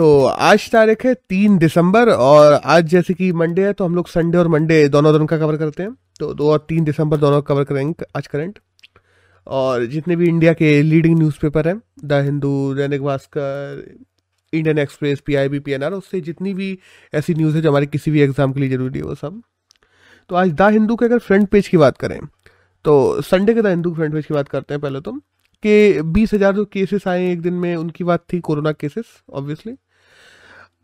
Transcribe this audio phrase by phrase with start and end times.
[0.00, 4.06] तो आज तारीख है तीन दिसंबर और आज जैसे कि मंडे है तो हम लोग
[4.08, 7.40] संडे और मंडे दोनों दोनों का कवर करते हैं। तो दो और तीन दिसंबर दोनों
[7.42, 8.58] कवर करेंगे आज करंट
[9.46, 13.84] और जितने भी इंडिया के लीडिंग न्यूज़पेपर हैं the Hindu Dainik Bhaskar
[14.52, 16.78] Indian Express P I B P N R उससे जितनी भी
[17.12, 19.42] ऐसी न्यूज़ है जो हमारे किसी भी एग्ज़ाम के लिए ज़रूरी है, वो सब।
[20.30, 22.18] तो आज द हिंदू के अगर फ्रंट पेज की बात करें
[22.84, 25.12] तो संडे के द हिंदू फ्रंट पेज की बात करते हैं पहले तो
[25.62, 29.76] कि बीस हज़ार जो केसेस आए एक दिन में, उनकी बात थी कोरोना केसेस ऑब्वियसली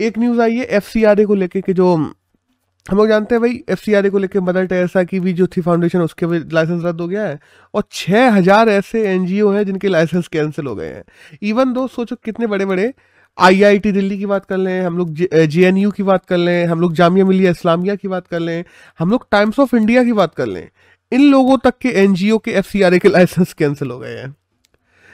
[0.01, 4.11] एक न्यूज़ आई है एफसीआरए को लेके कि जो हम लोग जानते हैं भाई एफसीआरए
[4.11, 7.27] को लेके मदर टेरेसा की भी जो थी फाउंडेशन उसके भी लाइसेंस रद्द हो गया
[7.27, 7.39] है
[7.75, 11.05] और छः हज़ार ऐसे एनजीओ हैं जिनके लाइसेंस कैंसिल हो गए हैं।
[11.43, 12.93] इवन दो सोचो कितने बड़े बड़े
[13.39, 16.93] आईआईटी दिल्ली की बात कर लें, हम लोग जे की बात कर लें, हम लोग
[16.95, 18.65] जामिया मिलिया इस्लामिया की बात कर लें,
[18.99, 20.69] हम लोग टाइम्स ऑफ़ इंडिया की बात कर लें,
[21.13, 24.35] इन लोगों तक के एनजीओ के एफसीआरए के लाइसेंस कैंसिल हो गए हैं।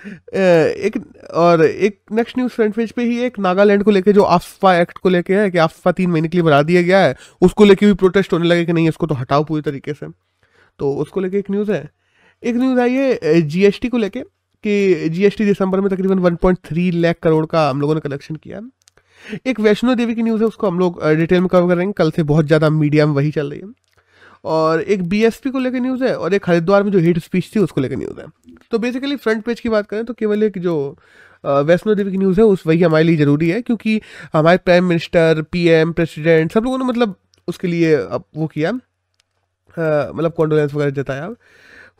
[0.04, 0.94] एक,
[1.34, 4.98] और एक नेक्स्ट न्यूज़ फ्रंट पेज पे ही एक नागालैंड को लेके जो आफ्फा एक्ट
[4.98, 7.86] को लेके है, कि आफ्फा तीन महीने के लिए बढ़ा दिया गया है, उसको लेके
[7.86, 10.06] भी प्रोटेस्ट होने लगे कि नहीं, इसको तो हटाओ पूरी तरीके से।
[10.78, 11.88] तो उसको लेके एक न्यूज़ है।
[12.42, 17.44] एक न्यूज़ आई है जीएसटी को लेके, कि जीएसटी दिसंबर में तकरीबन 1.3 लाख करोड़
[17.46, 18.60] का हम लोगों ने कलेक्शन किया।
[19.46, 22.22] एक वैष्णो देवी की न्यूज़ है, उसको हम लोग डिटेल में कवर करेंगे, कल से
[22.22, 23.66] बहुत ज़्यादा मीडिया में वही चल रही है।
[24.44, 27.60] और एक बीएसपी को लेकर न्यूज़ है और एक हरिद्वार में जो हेट स्पीच थी
[27.60, 28.26] उसको लेकर न्यूज़ है।
[28.70, 30.74] तो बेसिकली फ्रंट पेज की बात करें तो केवल एक जो
[31.44, 34.00] वैष्णो देवी की न्यूज़ है, उस वही हमारे लिए ज़रूरी है क्योंकि
[34.32, 37.14] हमारे प्राइम मिनिस्टर पीएम प्रेसिडेंट सब लोगों ने मतलब
[37.48, 41.28] उसके लिए अब वो किया मतलब कॉन्डोलेंस वगैरह जताया।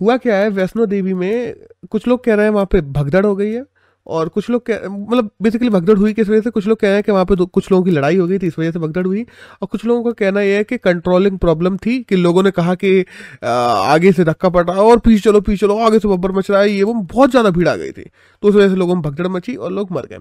[0.01, 1.55] हुआ क्या है, वैष्णो देवी में
[1.91, 3.65] कुछ लोग कह रहे हैं वहाँ पे भगदड़ हो गई है।
[4.07, 6.51] और कुछ लोग मतलब बेसिकली भगदड़ हुई किस वजह से?
[6.51, 8.47] कुछ लोग कह रहे हैं कि वहाँ पे कुछ लोगों की लड़ाई हो गई थी,
[8.47, 9.23] इस वजह से भगदड़ हुई।
[9.63, 12.75] और कुछ लोगों का कहना यह है कि कंट्रोलिंग प्रॉब्लम थी, कि लोगों ने कहा
[12.75, 13.05] कि
[13.45, 16.61] आगे से धक्का पड़ रहा और पीछे चलो पीछे चलो, आगे से बब्बर मच रहा
[16.61, 18.05] है, ये वो बहुत ज़्यादा भीड़ आ गई थी।
[18.43, 20.19] तो उस वजह से लोगों में भगदड़ मची और लोग मर गए।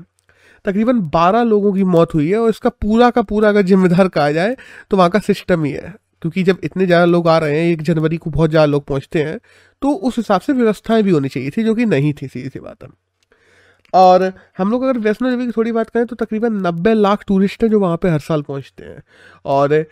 [0.66, 4.31] तकरीबन बारह लोगों की मौत हुई है और इसका पूरा का पूरा अगर जिम्मेदार कहा
[4.31, 4.56] जाए
[4.91, 7.81] तो वहाँ का सिस्टम ही है। क्योंकि जब इतने ज़्यादा लोग आ रहे हैं, एक
[7.84, 9.40] जनवरी को बहुत ज़्यादा लोग पहुँचते हैं
[9.81, 12.59] तो उस हिसाब से व्यवस्थाएँ भी होनी चाहिए थी, जो कि नहीं थी, सीधी सी
[12.59, 12.90] बात है।
[13.94, 17.63] और हम लोग अगर वैष्णो देवी की थोड़ी बात करें तो तकरीबन नब्बे लाख टूरिस्ट
[17.63, 19.02] हैं जो वहाँ पे हर साल पहुँचते हैं।
[19.46, 19.84] और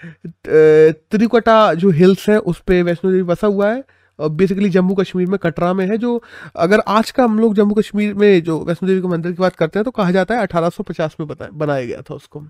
[0.48, 3.84] त्रिकुटा जो हिल्स है, उस पर वैष्णो देवी बसा हुआ है।
[4.20, 6.22] और बेसिकली जम्मू कश्मीर में कटरा में है जो,
[6.56, 9.56] अगर आज का हम लोग जम्मू कश्मीर में जो वैष्णो देवी के मंदिर की बात
[9.56, 12.44] करते हैं तो कहा जाता है 1850 में बनाया गया था उसको।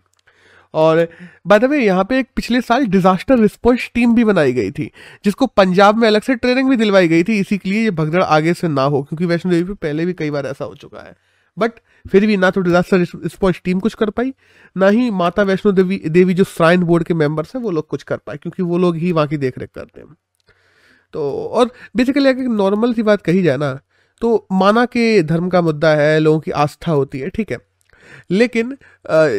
[0.73, 1.07] और
[1.47, 4.89] बाय द वे यहाँ पे एक पिछले साल डिजास्टर रिस्पॉन्स टीम भी बनाई गई थी,
[5.25, 8.23] जिसको पंजाब में अलग से ट्रेनिंग भी दिलवाई गई थी। इसी के लिए ये भगदड़
[8.23, 10.99] आगे से ना हो, क्योंकि वैष्णो देवी पे पहले भी कई बार ऐसा हो चुका
[10.99, 11.15] है।
[11.59, 14.33] बट फिर भी ना तो डिजास्टर रिस्पॉन्स टीम कुछ कर पाई
[14.75, 18.03] ना ही माता वैष्णो देवी देवी जो श्राइन बोर्ड के मेंबर्स हैं वो लोग कुछ
[18.03, 20.15] कर पाए क्योंकि वो लोग ही वहाँ की देख रेख करते हैं।
[21.13, 23.73] तो और बेसिकली अगर नॉर्मल सी बात कही जाए ना
[24.21, 27.57] तो माना के धर्म का मुद्दा है लोगों की आस्था होती है ठीक है।
[28.31, 28.77] लेकिन
[29.09, 29.29] आ,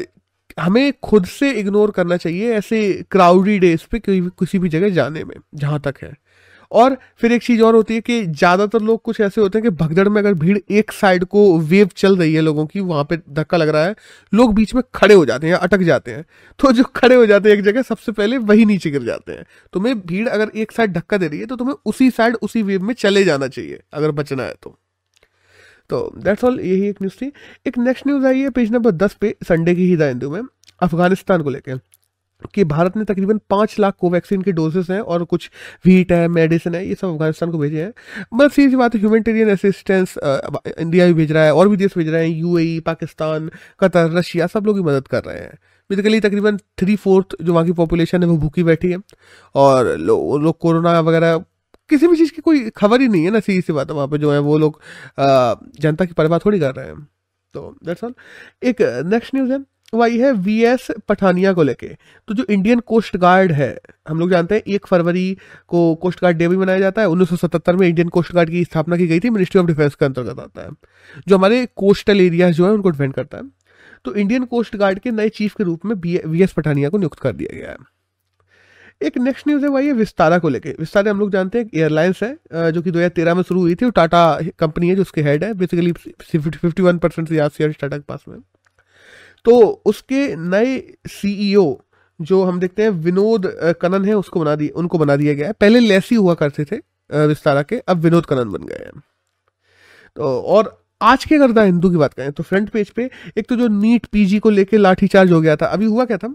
[0.59, 2.81] हमें खुद से इग्नोर करना चाहिए ऐसे
[3.11, 6.13] क्राउडी डेज़ पे किसी भी जगह जाने में जहाँ तक है।
[6.73, 9.71] और फिर एक चीज़ और होती है कि ज़्यादातर लोग कुछ ऐसे होते हैं कि
[9.77, 13.17] भगदड़ में अगर भीड़ एक साइड को वेव चल रही है लोगों की, वहाँ पे
[13.31, 13.95] धक्का लग रहा है,
[14.33, 16.25] लोग बीच में खड़े हो जाते हैं अटक जाते हैं।
[16.59, 19.45] तो जो खड़े हो जाते हैं एक जगह, सबसे पहले वही नीचे गिर जाते हैं।
[19.73, 22.83] तुम्हें भीड़ अगर एक साइड धक्का दे रही है तो तुम्हें उसी साइड उसी वेव
[22.83, 24.77] में चले जाना चाहिए, अगर बचना है तो।
[25.91, 27.33] तो दैट्स ऑल यही एक न्यूज़ थी।
[27.67, 30.43] एक नेक्स्ट न्यूज़ आई है पेज नंबर दस पे संडे की ही द हिंदू में,
[30.81, 31.81] अफ़गानिस्तान को लेकर
[32.55, 35.51] कि भारत ने तकरीबन पाँच लाख कोवैक्सीन के डोजेस हैं और कुछ
[35.85, 37.93] वीट है, मेडिसिन है, ये सब अफ़गानिस्तान को भेजे हैं।
[38.35, 42.09] मतलब सीधी बात है ह्यूमेटेरियन असिस्टेंस इंडिया भी भेज रहा है, और भी देश भेज
[42.09, 45.59] रहे हैं यूएई पाकिस्तान, कतर, रशिया, सब लोग की मदद कर रहे हैं।
[45.91, 48.99] बेसिकली तकरीबन थ्री फोर्थ जो वहाँ की पॉपुलेशन है, वो भूखी बैठी है।
[49.55, 51.39] और लोग लो कोरोना वगैरह,
[51.91, 54.09] किसी भी चीज़ की कोई खबर ही नहीं है ना, सीधी सी बात है, वहाँ
[54.09, 54.81] पर जो है वो लोग
[55.81, 57.07] जनता की परवाह थोड़ी कर रहे हैं।
[57.55, 58.15] तो दैट्स ऑल
[58.63, 59.59] एक नेक्स्ट न्यूज़ है।
[59.95, 61.87] वही है वी एस पठानिया को लेके।
[62.29, 63.79] तो जो इंडियन कोस्ट गार्ड है,
[64.09, 65.37] हम लोग जानते हैं, एक फरवरी
[65.69, 68.97] को कोस्ट गार्ड डे भी मनाया जाता है। 1977 में इंडियन कोस्ट गार्ड की स्थापना
[68.97, 70.71] की गई थी मिनिस्ट्री ऑफ़ डिफेंस के अंतर्गत आता है।
[71.29, 73.51] जो हमारे कोस्टल एरियाज़ जो है, उनको डिफेंड करता है।
[74.05, 75.95] तो इंडियन कोस्ट गार्ड के नए चीफ के रूप में
[76.27, 77.77] वी एस पठानिया को नियुक्त कर दिया गया है।
[79.03, 82.23] एक नेक्स्ट न्यूज़ है, वही है विस्तारा को लेके। विस्तारा हम लोग जानते हैं एयरलाइंस
[82.23, 85.53] है जो कि 2013 में शुरू हुई थी। टाटा कंपनी है, जो उसके हेड है।
[85.55, 88.37] Basically fifty one percent share Tata के पास में।
[89.47, 90.79] तो उसके नए
[91.09, 91.77] सीईओ e
[92.21, 93.47] जो हम देखते हैं, विनोद
[93.81, 96.77] कनन है, उसको बना दिया उनको बना दिया गया है। पहले लेसी हुआ करते थे
[97.27, 99.01] विस्तारा के, अब विनोद कनन बन गए हैं।
[100.17, 103.09] तो और आज के अगर हिंदू की बात करें तो फ्रंट पेज पे
[103.39, 106.35] एक तो जो नीट पीजी को लेके लाठीचार्ज हो गया था, अभी हुआ क्या था?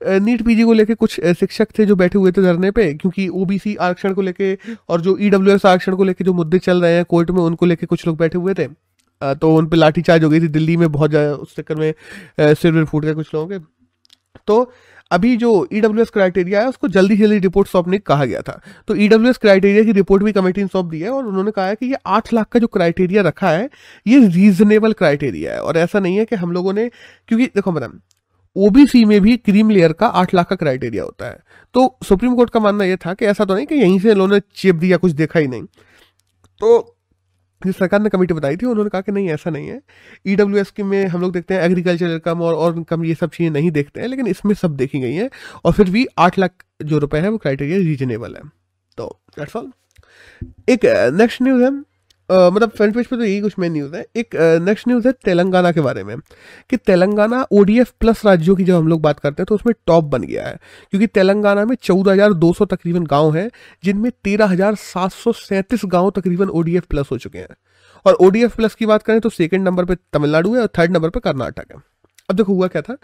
[0.00, 3.74] नीट पीजी को लेके कुछ शिक्षक थे जो बैठे हुए थे धरने पे, क्योंकि ओबीसी
[3.76, 4.56] आरक्षण को लेके
[4.88, 7.86] और जो ईडब्ल्यूएस आरक्षण को लेके जो मुद्दे चल रहे हैं कोर्ट में, उनको लेके
[7.86, 8.66] कुछ लोग बैठे हुए थे।
[9.22, 11.92] तो उन पर लाठीचार्ज हो गई थी दिल्ली में बहुत ज़्यादा, उस चक्कर में
[12.54, 13.64] सिर फूट गए कुछ लोगों के।
[14.46, 14.72] तो
[15.10, 18.60] अभी जो ई डब्ल्यू एस क्राइटेरिया है, उसको जल्दी जल्दी रिपोर्ट सौंपने कहा गया था।
[18.88, 21.50] तो ई डब्ल्यू एस क्राइटेरिया की रिपोर्ट भी कमेटी ने सौंप दी है और उन्होंने
[21.50, 23.68] कहा है कि ये आठ लाख का जो क्राइटेरिया रखा है,
[24.06, 26.88] ये रीजनेबल क्राइटेरिया है। और ऐसा नहीं है कि हम लोगों ने,
[27.28, 27.98] क्योंकि देखो मैडम
[28.56, 31.38] ओबीसी में भी क्रीम लेयर का आठ लाख का क्राइटेरिया होता है।
[31.74, 34.40] तो सुप्रीम कोर्ट का मानना यह था कि ऐसा तो नहीं कि यहीं से इन्होंने
[34.54, 35.62] चेप दिया, कुछ देखा ही नहीं।
[36.60, 36.95] तो
[37.62, 39.80] जो सरकार ने कमेटी बताई थी, उन्होंने कहा कि नहीं, ऐसा नहीं है।
[40.26, 43.14] ई डब्ल्यू एस के में हम लोग देखते हैं एग्रीकल्चर इनकम और और इनकम ये
[43.14, 45.28] सब चीज़ें नहीं देखते हैं, लेकिन इसमें सब देखी गई हैं
[45.64, 48.42] और फिर भी आठ लाख जो रुपए है, वो क्राइटेरिया रीजनेबल है।
[48.98, 49.08] तो
[49.38, 49.72] दैट्स ऑल
[50.68, 51.70] एक नेक्स्ट न्यूज़ है।
[52.28, 55.72] मतलब फ्रंट पेज पे तो यही कुछ मेन न्यूज़ है। एक नेक्स्ट न्यूज़ है तेलंगाना
[55.72, 56.16] के बारे में,
[56.70, 60.04] कि तेलंगाना ओडीएफ प्लस राज्यों की जब हम लोग बात करते हैं तो उसमें टॉप
[60.06, 60.58] बन गया है।
[60.90, 63.50] क्योंकि तेलंगाना में चौदह हज़ार दो सौ तकरीबन गाँव हैं,
[63.84, 67.56] जिनमें तेरह हज़ार सात सौ सैंतीस गाँव तकरीबन ओडीएफ प्लस हो चुके हैं।
[68.06, 71.10] और ओडीएफ प्लस की बात करें तो सेकेंड नंबर पर तमिलनाडु है और थर्ड नंबर
[71.10, 71.78] पर कर्नाटक है।
[72.28, 72.96] अब देखो हुआ क्या था?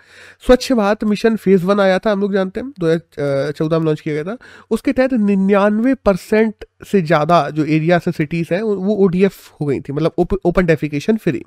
[0.44, 3.86] स्वच्छ भारत मिशन फ़ेज़ वन आया था, हम लोग जानते हैं, दो हज़ार चौदह में
[3.86, 4.36] लॉन्च किया गया था।
[4.70, 9.80] उसके तहत निन्यानवे परसेंट से ज़्यादा जो एरियाज़ है सिटीज़ हैं, वो ओडीएफ हो गई
[9.80, 11.44] थी मतलब ओपन डेफिकेशन फ्री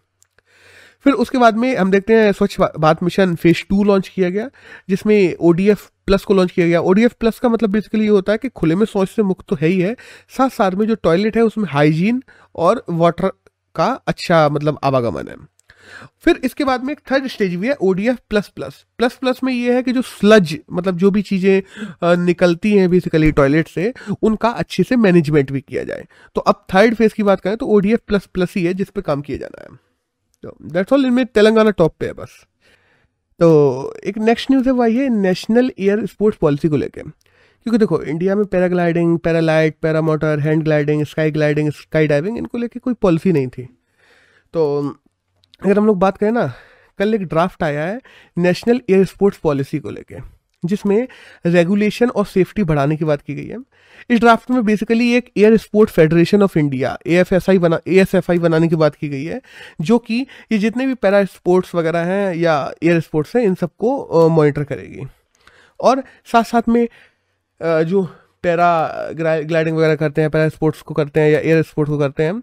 [1.05, 4.49] फिर उसके बाद में हम देखते हैं Swachh Bharat mission phase two launch किया गया,
[4.89, 8.37] जिसमें ओडीएफ प्लस को लॉन्च किया गया। ओडीएफ प्लस का मतलब बेसिकली ये होता है
[8.37, 9.95] कि खुले में शौच से मुक्त तो है ही है
[10.37, 12.21] साथ साथ में जो टॉयलेट है, उसमें हाइजीन
[12.55, 13.31] और वाटर
[13.75, 15.35] का अच्छा मतलब आवागमन है।
[16.23, 19.51] फिर इसके बाद में एक थर्ड स्टेज भी है ODF plus plus plus plus में
[19.53, 23.93] ये है कि जो स्लज मतलब जो भी चीज़ें निकलती हैं बेसिकली टॉयलेट से,
[24.23, 26.05] उनका अच्छे से मैनेजमेंट भी किया जाए।
[26.35, 29.21] तो अब थर्ड फ़ेज़ की बात करें तो ओडीएफ प्लस प्लस ही है जिस काम
[29.21, 29.77] किया जाना है।
[30.43, 32.43] तो दैट्स ऑल इनमें तेलंगाना टॉप पे है बस।
[33.39, 38.01] तो एक नेक्स्ट न्यूज़ है, वही है नेशनल एयर स्पोर्ट्स पॉलिसी को लेकर क्योंकि देखो
[38.03, 43.31] इंडिया में paragliding paralight paramotor hand gliding sky gliding sky diving इनको लेके कोई पॉलिसी
[43.31, 43.63] नहीं थी।
[44.53, 44.81] तो
[45.61, 46.51] अगर हम लोग बात करें ना,
[46.99, 47.99] कल एक ड्राफ्ट आया है
[48.37, 50.15] नेशनल एयर स्पोर्ट्स पॉलिसी को लेके,
[50.63, 51.07] जिसमें
[51.45, 53.57] रेगुलेशन और सेफ्टी बढ़ाने की बात की गई है।
[54.09, 57.79] इस ड्राफ्ट में बेसिकली एक air sport federation of India A F S I बना
[57.87, 59.41] ए एस एफ़ आई बनाने की बात की गई है,
[59.81, 64.29] जो कि ये जितने भी पैरा स्पोर्ट्स वगैरह हैं या एयर स्पोर्ट्स हैं, इन सबको
[64.29, 65.07] मॉनिटर करेगी।
[65.79, 66.87] और साथ साथ में
[67.61, 68.03] जो
[68.43, 72.23] पैरा ग्लाइडिंग वगैरह करते हैं पैरा स्पोर्ट्स को करते हैं या एयर स्पोर्ट्स को करते
[72.23, 72.41] हैं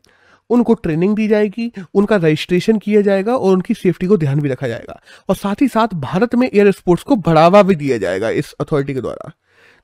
[0.53, 4.69] उनको ट्रेनिंग दी जाएगी उनका रजिस्ट्रेशन किया जाएगा और उनकी सेफ्टी को ध्यान भी रखा
[4.69, 8.55] जाएगा। और साथ ही साथ भारत में एयर स्पोर्ट्स को बढ़ावा भी दिया जाएगा इस
[8.61, 9.33] अथॉरिटी के द्वारा।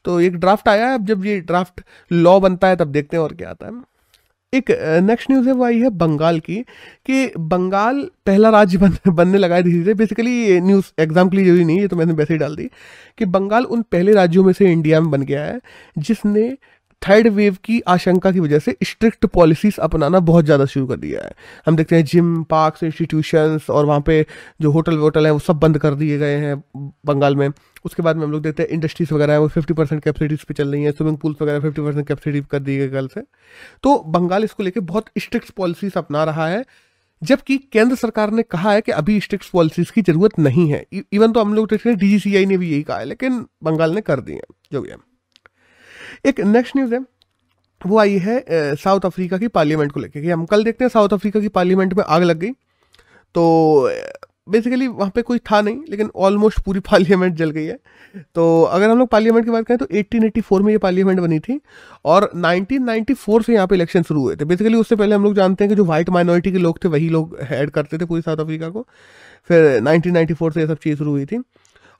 [0.04, 1.80] तो एक ड्राफ्ट आया है अब जब ये ड्राफ्ट
[2.10, 3.72] लॉ बनता है तब देखते हैं और क्या आता है।
[4.52, 4.70] एक
[5.02, 6.56] नेक्स्ट न्यूज़ है वो आई है बंगाल की
[7.06, 11.36] कि बंगाल पहला राज्य बन, बनने लगा है धीरे धीरे। बेसिकली ये न्यूज़ एग्ज़ाम के
[11.36, 12.68] लिए ज़रूरी नहीं है तो मैंने वैसे ही डाल दी
[13.18, 15.60] कि बंगाल उन पहले राज्यों में से इंडिया में बन गया है
[15.98, 16.56] जिसने
[17.02, 21.20] थर्ड वेव की आशंका की वजह से स्ट्रिक्ट पॉलिसीज़ अपनाना बहुत ज़्यादा शुरू कर दिया
[21.24, 21.32] है।
[21.66, 24.24] हम देखते हैं जिम पार्क्स इंस्टीट्यूशंस और वहाँ पे
[24.60, 26.62] जो होटल वोटल हैं वो सब बंद कर दिए गए हैं
[27.06, 27.48] बंगाल में।
[27.84, 30.54] उसके बाद में हम लोग देखते हैं इंडस्ट्रीज़ वगैरह है वो फिफ्टी परसेंट कैपेसिटीज पे
[30.54, 33.22] चल रही हैं स्विमिंग पूल्स वगैरह फिफ्टी परसेंट कैपेसिटी कर दी गई कल से।
[33.82, 36.64] तो बंगाल इसको लेकर बहुत स्ट्रिक्ट पॉलिसीज़ अपना रहा है,
[37.22, 41.32] जबकि केंद्र सरकार ने कहा है कि अभी स्ट्रिक्ट पॉलिसीज़ की ज़रूरत नहीं है। इवन
[41.32, 44.20] तो हम लोग देखते हैं डीजीसीआई ने भी यही कहा है, लेकिन बंगाल ने कर
[44.20, 44.42] दी है,
[44.72, 44.96] जो भी है।
[46.26, 47.00] एक नेक्स्ट न्यूज़ है,
[47.80, 48.44] वो आई है
[48.76, 52.04] साउथ अफ्रीका की पार्लियामेंट को लेकर हम कल देखते हैं साउथ अफ्रीका की पार्लियामेंट में
[52.04, 52.50] आग लग गई।
[53.34, 53.90] तो
[54.50, 57.78] बेसिकली वहाँ पे कोई था नहीं, लेकिन ऑलमोस्ट पूरी पार्लियामेंट जल गई है।
[58.34, 61.60] तो अगर हम लोग पार्लियामेंट की बात करें तो 1884 में ये पार्लियामेंट बनी थी,
[62.04, 65.64] और 1994 से यहाँ पे इलेक्शन शुरू हुए थे। बेसिकली उससे पहले हम लोग जानते
[65.64, 68.38] हैं कि जो व्हाइट माइनॉरिटी के लोग थे, वही लोग हेड करते थे पूरी साउथ
[68.38, 68.86] अफ्रीका को।
[69.48, 71.42] फिर 1994 से ये सब चीज़ शुरू हुई थी।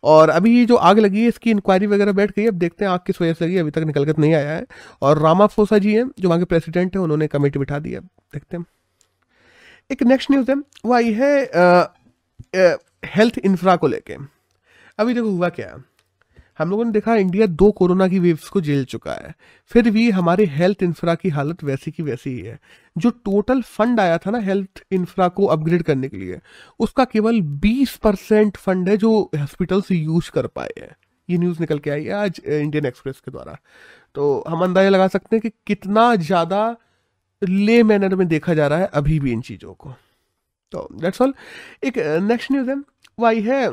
[0.03, 2.93] और अभी ये जो आग लगी है, इसकी इंक्वायरी वगैरह बैठ गई अब देखते हैं
[2.93, 4.67] आग किस वजह से लगी अभी तक निकल कर नहीं आया है।
[5.03, 8.57] और रामाफोसा जी हैं, जो वहाँ के प्रेसिडेंट हैं, उन्होंने कमेटी बिठा दी है। देखते
[8.57, 8.65] हैं।
[9.91, 11.51] एक नेक्स्ट न्यूज़ है। वो आई है
[13.05, 14.17] हेल्थ इंफ्रा को लेके।
[14.99, 15.88] अभी देखो हुआ क्या है।
[16.59, 19.35] हम लोगों ने देखा इंडिया दो कोरोना की वेव्स को झेल चुका है।
[19.71, 22.59] फिर भी हमारे हेल्थ इंफ्रा की हालत वैसी की वैसी ही है।
[22.97, 26.39] जो टोटल फंड आया था ना हेल्थ इंफ्रा को अपग्रेड करने के लिए,
[26.81, 30.95] उसका केवल 20 परसेंट फंड है जो हॉस्पिटल से यूज़ कर पाए हैं।
[31.29, 33.57] ये न्यूज़ निकल के आई है आज इंडियन एक्सप्रेस के द्वारा।
[34.15, 36.77] तो हम अंदाज़ा लगा सकते हैं कि कितना ज़्यादा
[37.43, 39.95] ले मैनर में देखा जा रहा है अभी भी इन चीज़ों को।
[40.73, 41.35] तो दैट्स ऑल
[41.85, 42.77] एक नेक्स्ट न्यूज़ है।
[43.19, 43.69] वो आई है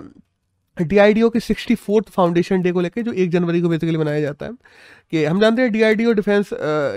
[0.77, 4.45] डीआईडीओ के सिक्सटी फोर्थ फाउंडेशन डे को लेकर जो एक जनवरी को बेसिकली मनाया जाता
[4.45, 4.51] है,
[5.11, 6.49] कि हम जानते हैं डीआईडीओ डिफेंस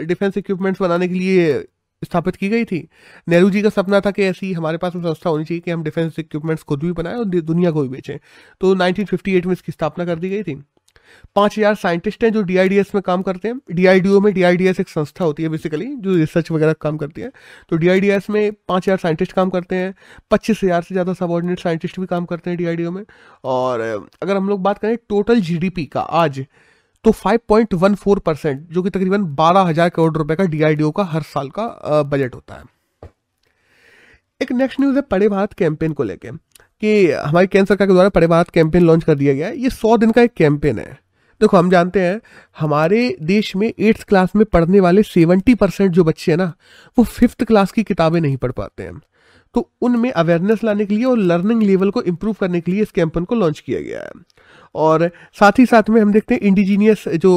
[0.06, 1.58] डिफेंस इक्विपमेंट्स बनाने के लिए
[2.02, 2.88] स्थापित की गई थी।
[3.28, 6.18] नेहरू जी का सपना था कि ऐसी हमारे पास संस्था होनी चाहिए कि हम डिफेंस
[6.18, 8.16] इक्विपमेंट्स खुद भी बनाएँ और दुनिया को भी बेचें।
[8.60, 10.54] तो 1958 में इसकी स्थापना कर दी गई थी।
[11.36, 15.24] पाँच हज़ार साइंटिस्ट हैं जो डी में काम करते हैं। डी में डीआईडीएस एक संस्था
[15.24, 17.30] होती है बेसिकली जो रिसर्च वगैरह काम करती है।
[17.70, 19.94] तो डीआईडीएस में पाँच हज़ार साइंटिस्ट काम करते हैं,
[20.30, 23.04] पच्चीस हज़ार से ज़्यादा सबॉर्डिनेट साइंटिस्ट भी काम करते हैं डी में।
[23.46, 23.80] और
[24.22, 26.44] अगर हम लोग बात करें टोटल जीडीपी का आज
[27.04, 31.48] तो 5.14 परसेंट जो कि तकरीबन बारह हज़ार करोड़ रुपए का डीआईडीओ का हर साल
[31.50, 32.64] का बजट होता है।
[34.40, 36.30] एक नेक्स्ट न्यूज़ है पड़े भारत कैंपेन को लेके।
[36.80, 39.96] कि हमारी केंद्र सरकार के द्वारा भारत कैंपेन लॉन्च कर दिया गया है। ये सौ
[39.96, 40.98] दिन का एक कैंपेन है।
[41.40, 42.20] देखो, हम जानते हैं,
[42.58, 46.52] हमारे देश में एट्थ क्लास में पढ़ने वाले सेवेंटी परसेंट जो बच्चे हैं ना,
[46.98, 49.00] वो फिफ्थ क्लास की किताबें नहीं पढ़ पाते हैं।
[49.54, 52.90] तो उनमें अवेयरनेस लाने के लिए और लर्निंग लेवल को इम्प्रूव करने के लिए इस
[52.90, 54.10] कैंपेन को लॉन्च किया गया है।
[54.74, 57.30] और साथ ही साथ में हम देखते हैं इंडिजीनियस जो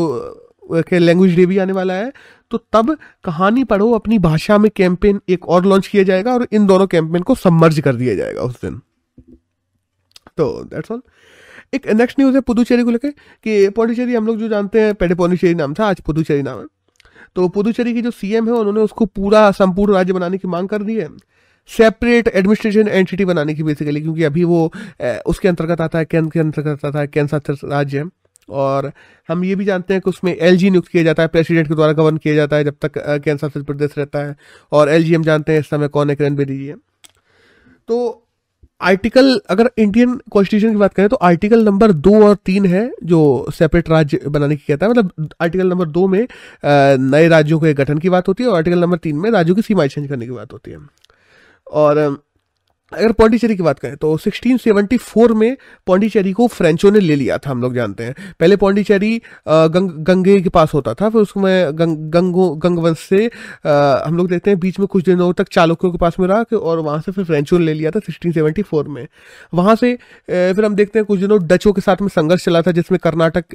[0.93, 2.11] लैंग्वेज डे भी आने वाला है।
[2.51, 6.65] तो तब कहानी पढ़ो, अपनी भाषा में कैंपेन एक और लॉन्च किया जाएगा और इन
[6.65, 8.81] दोनों कैंपेन को सबमर्ज कर दिया जाएगा उस दिन।
[10.37, 11.01] तो दैट्स ऑल
[11.73, 15.15] एक नेक्स्ट न्यूज़ है पुदुचेरी को लेकर कि पौडुचेरी हम लोग जो जानते हैं, पहले
[15.15, 16.65] पौडुचेरी नाम था, आज पुदुचेरी नाम है।
[17.35, 20.83] तो पुदुचेरी की जो सीएम है, उन्होंने उसको पूरा संपूर्ण राज्य बनाने की मांग कर
[20.83, 21.07] दी है।
[21.69, 24.71] सेपरेट एडमिनिस्ट्रेशन एंटिटी बनाने की बेसिकली क्योंकि अभी वो
[25.25, 28.09] उसके अंतर्गत आता है, केंद्र के अंतर्गत आता है, केंद्र राज्य
[28.49, 28.91] और
[29.29, 31.93] हम ये भी जानते हैं कि उसमें एलजी नियुक्त किया जाता है प्रेसिडेंट के द्वारा
[31.93, 34.35] गवर्न किया जाता है, जब तक केंद्र शासित प्रदेश रहता है।
[34.71, 36.75] और एलजी हम जानते हैं इस समय कौन है किरण बेदी जी है।
[37.87, 38.20] तो
[38.81, 43.47] आर्टिकल, अगर इंडियन कॉन्स्टिट्यूशन की बात करें तो आर्टिकल नंबर दो और तीन है, जो
[43.53, 46.27] सेपरेट राज्य बनाने की कहता है। मतलब आर्टिकल नंबर दो में
[46.65, 49.61] नए राज्यों के गठन की बात होती है और आर्टिकल नंबर तीन में राज्यों की
[49.61, 50.77] सीमाएँ चेंज करने की बात होती है।
[51.67, 52.21] और
[52.93, 55.55] अगर पौंडीचेरी की बात करें तो 1674 में
[55.87, 60.39] पौंडीचेरी को फ्रेंचों ने ले लिया था हम लोग जानते हैं। पहले पौंडीचेरी गंग, गंगे
[60.41, 63.25] के पास होता था फिर उसमें गंग, गंगो गंगवंश से
[63.65, 66.57] आ, हम लोग देखते हैं बीच में कुछ दिनों तक चालुक्यों के पास में रहा
[66.57, 69.07] और वहाँ से फिर फ्रेंचों ने ले लिया था 1674 में।
[69.53, 69.93] वहाँ से
[70.29, 73.45] फिर हम देखते हैं कुछ दिनों डचों के साथ में संघर्ष चला था जिसमें कर्नाटक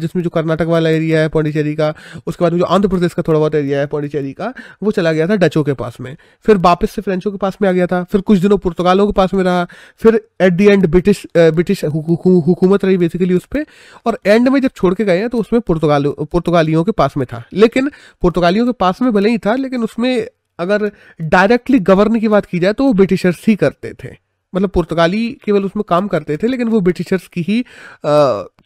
[0.00, 1.94] जिसमें जो कर्नाटक वाला एरिया है पौंडीचेरी का
[2.26, 5.26] उसके बाद जो आंध्र प्रदेश का थोड़ा बहुत एरिया है पौंडीचेरी का वो चला गया
[5.28, 8.02] था डचों के पास में। फिर वापस से फ्रेंचों के पास में आ गया था
[8.02, 9.66] फिर कुछ दिनों पुर्तगालों के पास में रहा,
[10.00, 13.64] फिर at the end British British हुकूमत रही बेसिकली उस पर
[14.06, 17.26] और एंड में जब छोड़ के गए हैं तो उसमें पुर्तगाल, पुर्तगालियों के पास में
[17.26, 17.90] था। लेकिन
[18.22, 20.26] पुर्तगालियों के पास में भले ही था, लेकिन उसमें
[20.58, 20.90] अगर
[21.22, 24.14] डायरेक्टली गवर्न की बात की जाए तो वो ब्रिटिशर्स ही करते थे।
[24.52, 27.64] मतलब पुर्तगाली केवल उसमें काम करते थे, लेकिन वो ब्रिटिशर्स की ही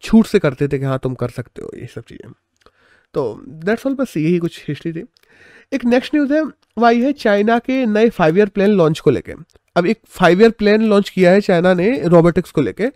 [0.02, 2.32] छूट से करते थे कि हाँ तुम कर सकते हो ये सब चीज़ें।
[3.14, 5.04] तो दैट्स ऑल बस यही कुछ हिस्ट्री थी।
[5.72, 6.42] एक नेक्स्ट न्यूज़ है
[6.78, 9.32] वही है चाइना के नए फाइव ईयर प्लान लॉन्च को लेके।
[9.76, 12.86] अब एक फाइव ईयर प्लान लॉन्च किया है चाइना ने रोबोटिक्स को लेके।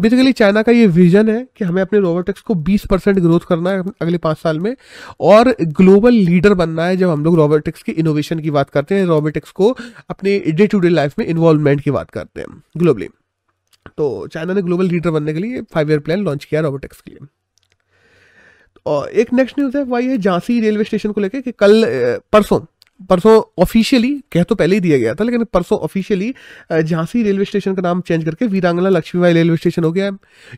[0.00, 3.70] बेसिकली चाइना का ये विजन है कि हमें अपने रोबोटिक्स को 20 परसेंट ग्रोथ करना
[3.70, 4.74] है अगले पाँच साल में
[5.20, 9.04] और ग्लोबल लीडर बनना है जब हम लोग रोबोटिक्स की इनोवेशन की बात करते हैं
[9.06, 9.70] रोबोटिक्स को
[10.10, 13.08] अपने डे टू डे लाइफ में इन्वॉल्वमेंट की बात करते हैं ग्लोबली
[13.98, 17.10] तो चाइना ने ग्लोबल लीडर बनने के लिए फाइव ईयर प्लान लॉन्च किया रोबोटिक्स के
[17.10, 17.26] लिए।
[18.86, 21.84] और एक नेक्स्ट न्यूज़ है, वही है झांसी रेलवे स्टेशन को लेकर कि कल
[22.32, 22.60] परसों
[23.08, 26.32] परसों ऑफिशियली कह तो पहले ही दिया गया था, लेकिन परसों ऑफिशियली
[26.72, 30.12] झांसी रेलवे स्टेशन का नाम चेंज करके वीरांगना लक्ष्मीबाई रेलवे स्टेशन हो गया है।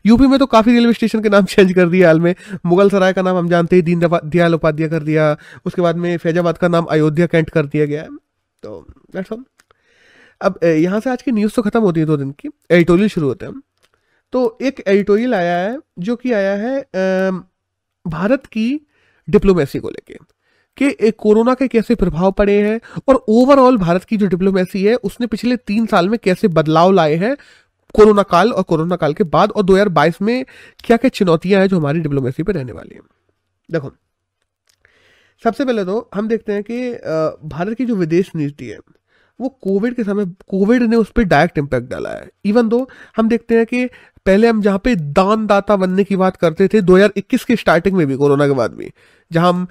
[0.05, 2.33] यूपी में तो काफ़ी रेलवे स्टेशन के नाम चेंज कर दिया हाल में।
[2.65, 5.35] मुगल सराय का नाम हम जानते हैं दीन दयाल उपाध्याय कर दिया।
[5.65, 8.09] उसके बाद में फैजाबाद का नाम अयोध्या कैंट कर दिया गया है।
[8.63, 9.43] तो दैट्स ऑल
[10.41, 13.27] अब यहाँ से आज की न्यूज़ तो खत्म होती है दो दिन की। एडिटोरियल शुरू
[13.27, 13.61] होते हैं
[14.33, 17.31] तो एक एडिटोरियल आया है, जो कि आया है
[18.05, 18.81] भारत की
[19.27, 20.17] डिप्लोमेसी को लेके।
[20.77, 25.27] कि कोरोना के कैसे प्रभाव पड़े हैं और ओवरऑल भारत की जो डिप्लोमेसी है, उसने
[25.27, 27.35] पिछले तीन साल में कैसे बदलाव लाए हैं
[27.95, 30.45] कोरोना काल और कोरोना काल के बाद और 2022 में
[30.83, 33.01] क्या क्या चुनौतियाँ हैं जो हमारी डिप्लोमेसी पर रहने वाली हैं?
[33.69, 33.91] देखो,
[35.43, 36.91] सबसे पहले तो हम देखते हैं कि
[37.47, 38.77] भारत की जो विदेश नीति है,
[39.39, 43.29] वो कोविड के समय, कोविड ने उस पर डायरेक्ट इम्पैक्ट डाला है। इवन दो हम
[43.29, 43.85] देखते हैं कि
[44.25, 48.15] पहले हम जहाँ पे दानदाता बनने की बात करते थे 2021 के स्टार्टिंग में भी,
[48.15, 48.91] कोरोना के बाद भी,
[49.31, 49.67] जहाँ हम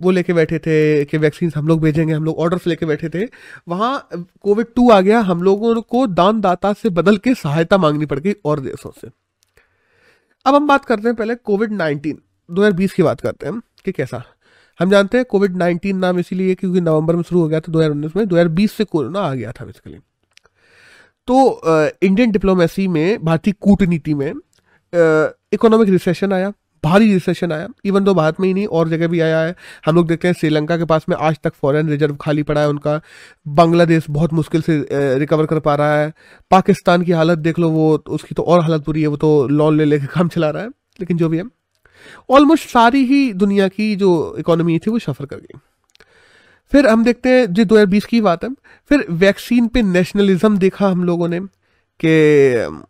[0.00, 3.24] वो लेके बैठे थे कि वैक्सीन हम लोग भेजेंगे, हम लोग ऑर्डर्स लेके बैठे थे।
[3.68, 8.18] वहाँ कोविड टू आ गया, हम लोगों को दानदाता से बदल के सहायता मांगनी पड़
[8.18, 9.08] गई और देशों से।
[10.46, 12.18] अब हम बात करते हैं पहले कोविड नाइन्टीन
[12.48, 14.22] दो हज़ार बीस की बात करते हैं कि कैसा।
[14.80, 18.16] हम जानते हैं कोविड नाइन्टीन नाम इसीलिए क्योंकि नवंबर में शुरू हो गया था 2019
[18.16, 19.98] में 2020 से कोरोना आ गया था बेसिकली
[21.28, 21.60] तो
[22.02, 24.32] इंडियन डिप्लोमेसी में, भारतीय कूटनीति में
[25.52, 26.52] इकोनॉमिक रिसेशन आया।
[26.84, 29.54] भारी रिसेशन आया इवन तो भारत में ही नहीं, और जगह भी आया है।
[29.86, 32.68] हम लोग देखते हैं श्रीलंका के पास में आज तक फॉरेन रिज़र्व खाली पड़ा है
[32.68, 33.00] उनका।
[33.46, 34.78] बांग्लादेश बहुत मुश्किल से
[35.18, 36.12] रिकवर कर पा रहा है।
[36.50, 39.76] पाकिस्तान की हालत देख लो, वो उसकी तो और हालत बुरी है, वो तो लोन
[39.78, 40.68] ले लेकर काम चला रहा है।
[41.00, 41.44] लेकिन जो भी है
[42.30, 45.58] ऑलमोस्ट सारी ही दुनिया की जो इकोनॉमी थी, वो सफ़र कर गई।
[46.72, 48.50] फिर हम देखते हैं जो 2020 की बात है।
[48.90, 51.40] फिर वैक्सीन पे नेशनलिज्म देखा हम लोगों ने,
[52.00, 52.86] कि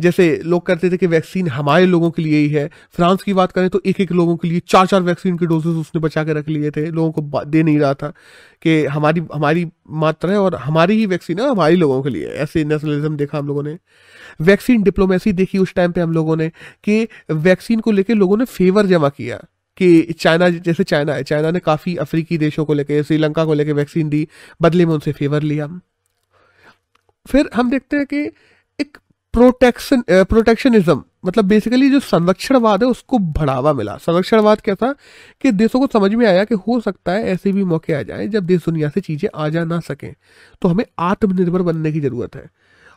[0.00, 3.52] जैसे लोग करते थे कि वैक्सीन हमारे लोगों के लिए ही है। फ्रांस की बात
[3.52, 6.32] करें तो एक एक लोगों के लिए चार चार वैक्सीन के डोजेस उसने बचा के
[6.32, 8.12] रख लिए थे। लोगों को दे नहीं रहा था
[8.62, 12.64] कि हमारी हमारी मात्रा है और हमारी ही वैक्सीन है हमारी लोगों के लिए ऐसे
[12.64, 13.76] नेशनलिज्म देखा हम लोगों ने।
[14.40, 16.48] वैक्सीन डिप्लोमेसी देखी उस टाइम पे हम लोगों ने
[16.84, 19.36] कि वैक्सीन को लेकर लोगों ने फेवर जमा किया
[19.78, 23.72] कि चाइना, जैसे चाइना है, चाइना ने काफ़ी अफ्रीकी देशों को लेकर श्रीलंका को लेकर
[23.72, 24.26] वैक्सीन दी,
[24.62, 25.68] बदले में उनसे फेवर लिया।
[27.26, 28.30] फिर हम देखते हैं कि
[29.34, 34.92] प्रोटेक्शन प्रोटेक्शनिज्म मतलब बेसिकली जो संरक्षणवाद है, उसको बढ़ावा मिला। संरक्षणवाद क्या था
[35.40, 38.26] कि देशों को समझ में आया कि हो सकता है ऐसे भी मौके आ जाए
[38.28, 40.12] जब देश दुनिया से चीज़ें आ जा ना सकें।
[40.62, 42.48] तो हमें आत्मनिर्भर बनने की ज़रूरत है।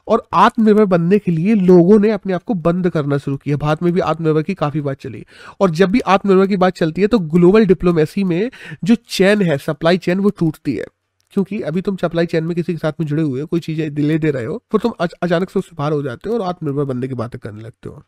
[0.08, 3.84] और आत्मनिर्भर बनने के लिए लोगों ने अपने आप को बंद करना शुरू किया। भारत
[3.84, 5.26] में भी आत्मनिर्भर की काफ़ी बात चली।
[5.60, 8.50] और जब भी आत्मनिर्भर की बात चलती है तो ग्लोबल डिप्लोमेसी में
[8.84, 10.86] जो चैन है सप्लाई चैन वो टूटती है।
[11.32, 13.94] क्योंकि अभी तुम सप्लाई चैन में किसी के साथ में जुड़े हुए हो, कोई चीज़ें
[13.94, 14.92] दिले दे रहे हो, फिर तुम
[15.24, 18.04] अचानक से उससे बाहर हो जाते हो और आत्मनिर्भर बनने की बातें करने लगते हो।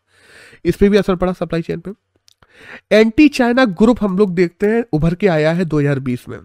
[0.66, 1.92] इस पर भी असर पड़ा सप्लाई चैन पे।
[2.92, 6.40] एंटी चाइना ग्रुप हम लोग देखते हैं, उभर के आया है 2020 में।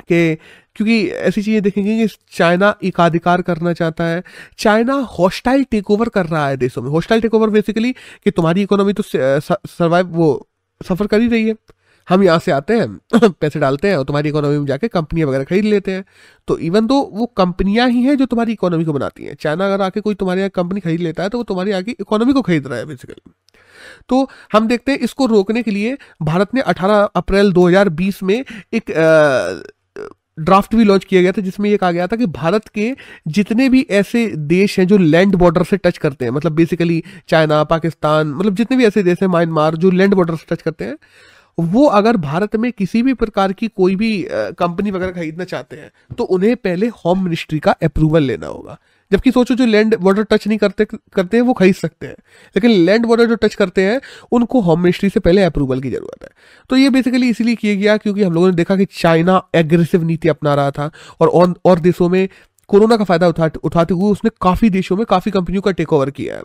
[0.00, 0.34] कि,
[0.74, 4.22] क्योंकि ऐसी चीज़ें देखेंगे कि चाइना एकाधिकार करना चाहता है।
[4.58, 8.62] चाइना हॉस्टाइल टेक ओवर कर रहा है देशों में। हॉस्टाइल टेक ओवर बेसिकली कि तुम्हारी
[8.62, 10.48] इकोनॉमी तो सर्वाइव वो
[10.88, 11.54] सफ़र कर ही रही है।
[12.08, 12.88] हम यहाँ से आते हैं,
[13.40, 16.04] पैसे डालते हैं और तुम्हारी इकोनॉमी में जाके कंपनियाँ वगैरह खरीद लेते हैं।
[16.48, 19.82] तो इवन तो वो कंपनियाँ ही हैं जो तुम्हारी इकोनॉमी को बनाती हैं। चाइना अगर
[19.82, 22.66] आके कोई तुम्हारे यहाँ कंपनी खरीद लेता है तो वो तुम्हारी आगे इकोनॉमी को खरीद
[22.66, 23.32] रहा है बेसिकली
[24.08, 28.90] तो हम देखते हैं इसको रोकने के लिए भारत ने 18 अप्रैल 2020 में एक
[30.38, 32.90] ड्राफ्ट भी लॉन्च किया गया था, जिसमें ये कहा गया था कि भारत के
[33.28, 37.62] जितने भी ऐसे देश हैं जो लैंड बॉर्डर से टच करते हैं मतलब बेसिकली चाइना
[37.64, 40.96] पाकिस्तान मतलब जितने भी ऐसे देश हैं म्यांमार जो लैंड बॉर्डर से टच करते हैं
[41.58, 45.90] वो अगर भारत में किसी भी प्रकार की कोई भी कंपनी वगैरह खरीदना चाहते हैं
[46.16, 48.78] तो उन्हें पहले होम मिनिस्ट्री का अप्रूवल लेना होगा।
[49.10, 52.14] जबकि सोचो जो लैंड बॉर्डर टच नहीं करते करते हैं, वो खरीद सकते हैं।
[52.56, 54.00] लेकिन लैंड बॉर्डर जो टच करते हैं,
[54.32, 56.30] उनको होम मिनिस्ट्री से पहले अप्रूवल की ज़रूरत है।
[56.70, 60.28] तो ये बेसिकली इसीलिए किया गया क्योंकि हम लोगों ने देखा कि चाइना एग्रेसिव नीति
[60.28, 62.28] अपना रहा था और और देशों में
[62.70, 66.10] कोरोना का फ़ायदा उठा, उठाते हुए उसने काफ़ी देशों में काफ़ी कंपनियों का टेक ओवर
[66.10, 66.42] किया है।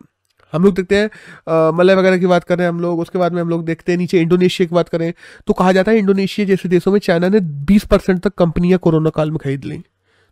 [0.54, 3.50] हम लोग देखते हैं मलय वगैरह की बात करें हम लोग, उसके बाद में हम
[3.50, 5.14] लोग देखते हैं, नीचे इंडोनेशिया की बात करें
[5.48, 9.10] तो कहा जाता है इंडोनेशिया जैसे देशों में चाइना ने 20 परसेंट तक कंपनियाँ कोरोना
[9.10, 9.82] काल में खरीद ली।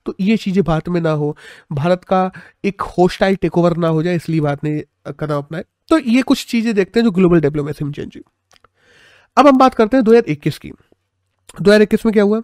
[0.06, 1.36] तो ये चीज़ें भारत में ना हो,
[1.72, 2.32] भारत का
[2.66, 4.84] एक होस्टाइल टेक ओवर ना हो जाए, इसलिए भारत ने
[5.20, 8.24] कदम अपनाए। तो ये कुछ चीज़ें देखते हैं जो ग्लोबल डिप्लोमेसी में चेंज हुई।
[9.38, 10.72] अब हम बात करते हैं 2021 की।
[11.62, 12.42] 2021 में क्या हुआ?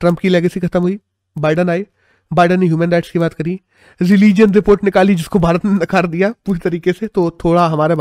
[0.00, 0.98] ट्रंप की लेगेसी खत्म हुई,
[1.36, 1.86] बाइडन आए।
[2.30, 3.58] बाइडन ने ह्यूमन राइट्स की बात करी
[4.00, 7.94] रिलीजन रिपोर्ट निकाली जिसको भारत ने नकार दिया पूरी तरीके से तो थोड़ा हमारे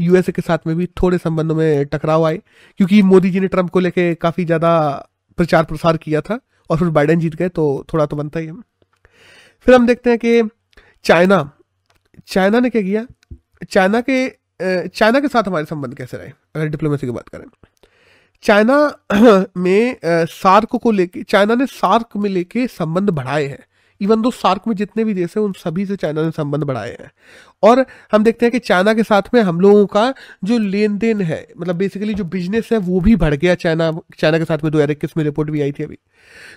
[0.00, 2.40] यूएसए के साथ में भी थोड़े संबंधों में टकराव आए,
[2.80, 4.72] क्योंकि मोदी जी ने ट्रंप को लेके काफ़ी ज़्यादा
[5.38, 6.38] प्रचार प्रसार किया था
[6.70, 8.52] और फिर बाइडन जीत गए तो थोड़ा तो बनता ही है।
[9.66, 10.42] फिर हम देखते हैं कि
[11.04, 11.50] चाइना
[12.28, 13.06] चाइना ने क्या किया?
[13.64, 14.28] चाइना के
[14.88, 16.32] चाइना के साथ हमारे संबंध कैसे रहे?
[16.56, 17.44] अगर डिप्लोमेसी की बात करें।
[18.42, 18.76] चाइना
[19.56, 23.64] में सार्क को लेके, चाइना ने सार्क में लेके संबंध बढ़ाए हैं।
[24.00, 26.90] इवन दो सार्क में जितने भी देश हैं, उन सभी से चाइना ने संबंध बढ़ाए
[26.90, 27.10] हैं।
[27.62, 30.12] और हम देखते हैं कि चाइना के साथ में हम लोगों का
[30.44, 34.38] जो लेन देन है मतलब बेसिकली जो बिज़नेस है, वो भी बढ़ गया चाइना चाइना
[34.38, 35.98] के साथ में। दो हज़ार इक्कीस में रिपोर्ट भी आई थी अभी।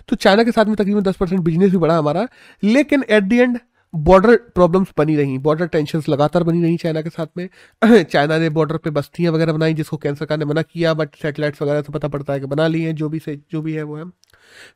[0.10, 2.28] तो चाइना के साथ में तकरीबन दस परसेंट बिज़नेस भी बढ़ा हमारा।
[2.64, 3.60] लेकिन at the end
[3.94, 7.50] border problems बनी रही बॉर्डर टेंशन लगातार बनी रही चाइना के साथ में।
[8.04, 11.62] चाइना ने बॉर्डर पे बस्तियाँ वगैरह बनाई जिसको कैंसर का ने मना किया बट सेटेलाइट्स
[11.62, 13.84] वगैरह से पता पड़ता है कि बना ली हैं, जो भी से, जो भी है
[13.84, 14.06] वो है।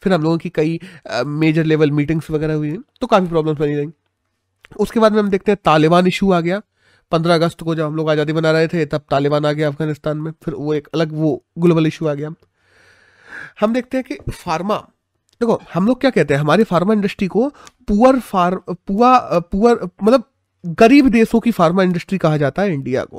[0.03, 0.80] फिर हम लोगों की कई
[1.25, 3.91] मेजर लेवल मीटिंग्स वगैरह हुई हैं तो काफ़ी प्रॉब्लम्स बनी रही।
[4.80, 6.62] उसके बाद में हम देखते हैं तालिबान इशू आ गया।
[7.12, 10.17] पंद्रह अगस्त को जब हम लोग आज़ादी बना रहे थे, तब तालिबान आ गया अफ़गानिस्तान
[10.17, 12.34] में, फिर वो एक अलग वो ग्लोबल इशू आ गया।
[13.60, 14.86] हम देखते हैं कि फार्मा
[15.41, 17.47] देखो, हम लोग क्या कहते हैं, हमारी फार्मा इंडस्ट्री को
[17.88, 20.23] पुअर फार पुआ पुअर मतलब
[20.65, 23.17] गरीब देशों की फार्मा इंडस्ट्री कहा जाता है इंडिया को,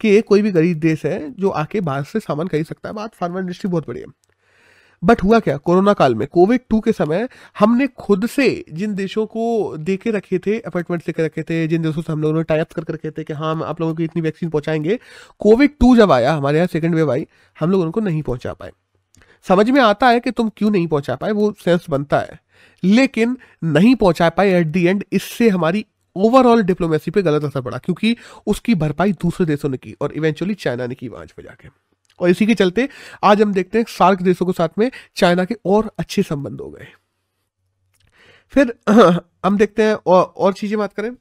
[0.00, 3.14] कि कोई भी गरीब देश है जो आके बाहर से सामान खरीद सकता है। बात
[3.14, 4.06] फार्मा इंडस्ट्री बहुत बड़ी है।
[5.02, 5.56] बट हुआ क्या?
[5.56, 10.10] कोरोना काल में कोविड टू के समय हमने खुद से जिन देशों को दे के
[10.10, 13.10] रखे थे अपॉइंटमेंट के रखे थे, जिन देशों से हम लोगों ने टाइप करके रखे
[13.10, 14.98] थे कि हाँ हम आप लोगों को इतनी वैक्सीन पहुंचाएँगे
[15.38, 17.26] कोविड टू जब आया, हमारे यहाँ सेकेंड वेव आई,
[17.60, 18.70] हम लोग उनको नहीं पहुँचा पाए।
[19.46, 22.38] समझ में आता है कि तुम क्यों नहीं पहुँचा पाए वो सेंस बनता है।
[22.82, 25.84] लेकिन नहीं पहुँचा पाए एट दी एंड इससे हमारी
[26.16, 30.54] ओवरऑल डिप्लोमेसी पे गलत असर पड़ा क्योंकि उसकी भरपाई दूसरे देशों ने की और इवेंचुअली
[30.54, 31.68] चाइना ने की वहाँ पे जाके।
[32.20, 32.88] और इसी के चलते
[33.24, 36.70] आज हम देखते हैं सार्क देशों के साथ में चाइना के और अच्छे संबंध हो
[36.70, 36.86] गए।
[38.52, 38.74] फिर
[39.44, 41.14] हम देखते हैं और, और चीज़ें बात करें।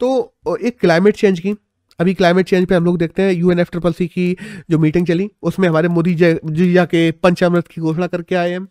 [0.00, 1.54] तो एक क्लाइमेट चेंज की।
[2.00, 4.36] अभी क्लाइमेट चेंज पे हम लोग देखते हैं यूएन एफ़ ट्रिपल सी की
[4.70, 8.64] जो मीटिंग चली, उसमें हमारे मोदी जी जाके पंचामृत की घोषणा करके आए हैं।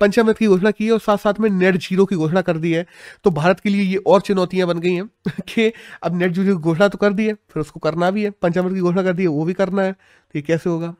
[0.00, 2.72] पंचामृत की घोषणा की है और साथ साथ में नेट ज़ीरो की घोषणा कर दी
[2.72, 2.86] है।
[3.24, 5.10] तो भारत के लिए ये और चुनौतियाँ बन गई हैं
[5.48, 8.30] कि अब नेट ज़ीरो की घोषणा तो कर दी है, फिर उसको करना भी है।
[8.30, 10.94] पंचामृत की घोषणा कर दी है, वो भी करना है। तो ये कैसे होगा?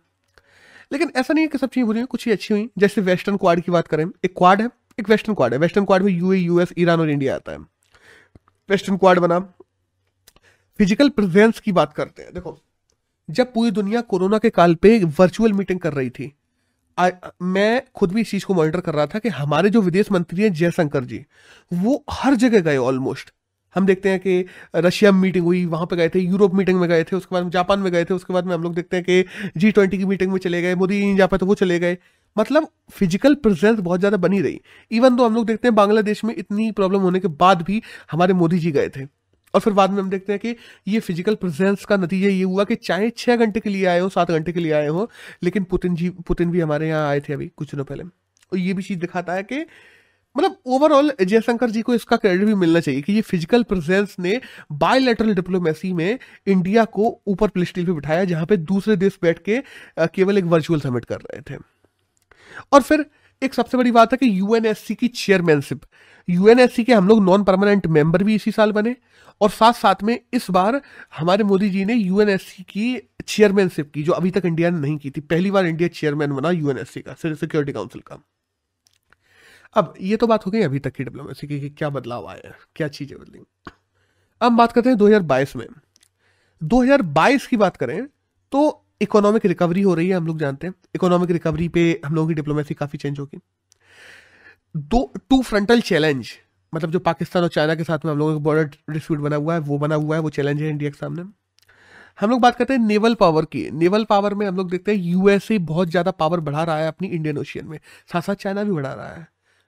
[0.92, 3.61] लेकिन ऐसा नहीं है कि सब चीज़ें बुरी कुछ ही अच्छी हुई। जैसे वेस्टर्न क्वाड
[3.61, 4.68] की बात करें, एक क्वाड है,
[5.01, 7.59] एक वेस्टर्न क्वाड है। वेस्टर्न क्वाड में यूए यूएस ईरान और इंडिया आता है।
[8.71, 9.55] वेस्टर्न क्वाड बना
[10.81, 12.59] फ़िज़िकल प्रेजेंस की बात करते हैं। देखो
[13.29, 16.33] जब पूरी दुनिया कोरोना के काल पे वर्चुअल मीटिंग कर रही थी
[16.99, 17.09] आ,
[17.43, 20.43] मैं खुद भी इस चीज़ को मॉनिटर कर रहा था कि हमारे जो विदेश मंत्री
[20.43, 21.25] हैं जयशंकर जी
[21.73, 23.33] वो हर जगह गए ऑलमोस्ट
[23.77, 24.45] हम देखते हैं कि
[24.77, 27.51] रशिया में मीटिंग हुई वहाँ पे गए थे यूरोप मीटिंग में गए थे उसके बाद
[27.51, 29.25] जापान में गए थे उसके बाद में हम लोग देखते हैं कि
[29.57, 31.97] जी ट्वेंटी की मीटिंग में चले गए मोदी नहीं जा पाए तो वो चले गए।
[32.37, 36.35] मतलब फ़िज़िकल प्रेजेंस बहुत ज़्यादा बनी रही। इवन तो हम लोग देखते हैं बांग्लादेश में
[36.35, 37.83] इतनी प्रॉब्लम होने के बाद भी
[38.13, 39.07] हमारे मोदी जी गए थे।
[39.55, 40.55] और फिर बाद में हम देखते हैं कि
[40.88, 44.09] ये फ़िज़िकल प्रेजेंस का नतीजा ये हुआ कि चाहे छः घंटे के लिए आए हो,
[44.09, 45.11] सात घंटे के लिए आए हो,
[45.43, 48.73] लेकिन पुतिन जी, पुतिन भी हमारे यहाँ आए थे अभी कुछ दिनों पहले। और ये
[48.75, 49.65] भी चीज़ दिखाता है कि
[50.37, 54.41] मतलब ओवरऑल जयशंकर जी को इसका क्रेडिट भी मिलना चाहिए कि ये फ़िज़िकल प्रेजेंस ने
[54.75, 59.61] बायोलेटरल डिप्लोमेसी में इंडिया को ऊपर प्लेस्टिल पे बिठाया, जहाँ पे दूसरे देश बैठ के
[60.09, 61.61] केवल एक वर्चुअल समिट कर रहे थे।
[62.73, 63.05] और फिर
[63.42, 65.85] एक सबसे बड़ी बात है कि यूएनएससी की चेयरमैनशिप
[66.28, 68.94] यूएनएससी के हम लोग नॉन परमानेंट मेंबर भी इसी साल बने
[69.40, 70.81] और साथ साथ में इस बार
[71.18, 75.11] हमारे मोदी जी ने यूएनएससी की चेयरमैनशिप की, जो अभी तक इंडिया ने नहीं की
[75.11, 78.22] थी। पहली बार इंडिया चेयरमैन बना यूएनएससी का सिक्योरिटी काउंसिल का।
[79.76, 82.48] अब ये तो बात हो गई अभी तक की डिप्लोमेसी की कि क्या बदलाव आया
[82.48, 83.40] है, क्या चीज़ें बदली।
[84.40, 85.66] अब बात करते हैं 2022 में।
[86.62, 88.07] 2022 की बात करें
[88.52, 92.29] तो इकोनॉमिक रिकवरी हो रही है, हम लोग जानते हैं। इकोनॉमिक रिकवरी पे हम लोगों
[92.29, 93.38] की डिप्लोमेसी काफ़ी चेंज होगी।
[94.75, 96.31] दो टू फ्रंटल चैलेंज
[96.73, 99.55] मतलब जो पाकिस्तान और चाइना के साथ में हम लोगों का बॉर्डर डिस्प्यूट बना हुआ
[99.55, 101.23] है, वो बना हुआ है, वो चैलेंज है इंडिया के सामने।
[102.21, 105.03] हम लोग बात करते हैं नेवल पावर की। नेवल पावर में हम लोग देखते हैं
[105.03, 107.79] यूएसए बहुत ज़्यादा पावर बढ़ा रहा है अपनी इंडियन ओशियन में।
[108.12, 109.27] साथ साथ चाइना भी बढ़ा रहा है।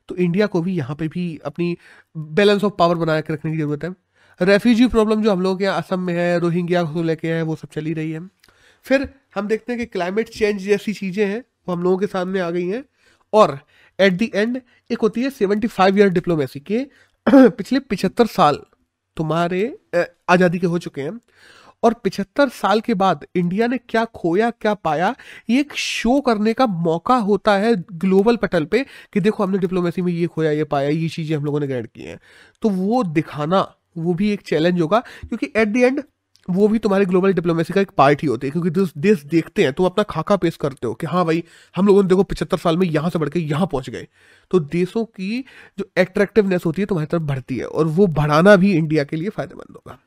[0.09, 1.77] तो इंडिया को भी यहाँ पे भी अपनी
[2.17, 3.95] बैलेंस ऑफ़ पावर बना के रखने की ज़रूरत है।
[4.41, 7.69] रेफ्यूजी प्रॉब्लम जो हम लोग यहाँ असम में है रोहिंग्या को लेके है, वो सब
[7.69, 8.21] चली रही है।
[8.87, 12.41] फिर हम देखते हैं कि क्लाइमेट चेंज जैसी चीज़ें हैं, वो हम लोगों के सामने
[12.41, 12.85] आ गई हैं।
[13.33, 13.59] और
[13.99, 16.85] एट दी एंड एक होती है सेवेंटी फाइव ईयर डिप्लोमेसी के
[17.29, 18.59] पिछले पिछहत्तर साल
[19.17, 19.67] तुम्हारे
[20.29, 21.21] आज़ादी के हो चुके हैं।
[21.83, 25.15] और पिछहत्तर साल के बाद इंडिया ने क्या खोया, क्या पाया,
[25.51, 30.03] ये एक शो करने का मौका होता है ग्लोबल पटल पे कि देखो हमने डिप्लोमेसी
[30.03, 32.19] में ये खोया, ये पाया, ये चीज़ें हम लोगों ने ग्रैंड की हैं।
[32.63, 33.61] तो वो दिखाना,
[33.99, 36.03] वो भी एक चैलेंज होगा, क्योंकि एट द एंड
[36.49, 39.63] वो भी तुम्हारी ग्लोबल डिप्लोमेसी का एक पार्ट ही होती है, क्योंकि देश देश देखते
[39.63, 41.43] हैं, तुम अपना खाका पेश करते हो कि हाँ भाई,
[41.75, 44.07] हम लोगों ने देखो पिछहत्तर साल में यहाँ से बढ़ के यहाँ पहुँच गए।
[44.51, 45.45] तो देशों की
[45.79, 49.29] जो एट्रैक्टिवनेस होती है तुम्हारी तरफ़ बढ़ती है, और वो बढ़ाना भी इंडिया के लिए
[49.31, 49.99] फ़ायदेमंद होगा।